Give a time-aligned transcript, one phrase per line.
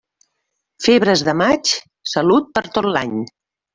[0.85, 1.73] Febres de maig,
[2.15, 3.19] salut per tot l'any.